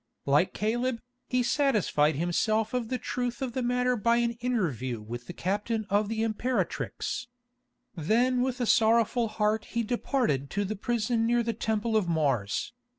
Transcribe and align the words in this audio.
Like 0.25 0.55
Caleb, 0.55 0.99
he 1.29 1.43
satisfied 1.43 2.15
himself 2.15 2.73
of 2.73 2.89
the 2.89 2.97
truth 2.97 3.39
of 3.39 3.53
the 3.53 3.61
matter 3.61 3.95
by 3.95 4.15
an 4.17 4.31
interview 4.41 4.99
with 4.99 5.27
the 5.27 5.31
captain 5.33 5.85
of 5.91 6.09
the 6.09 6.23
Imperatrix. 6.23 7.27
Then 7.93 8.41
with 8.41 8.59
a 8.59 8.65
sorrowful 8.65 9.27
heart 9.27 9.65
he 9.65 9.83
departed 9.83 10.49
to 10.49 10.65
the 10.65 10.75
prison 10.75 11.27
near 11.27 11.43
the 11.43 11.53
Temple 11.53 11.95
of 11.95 12.07
Mars. 12.09 12.73